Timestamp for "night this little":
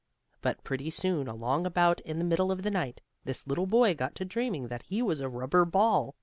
2.71-3.67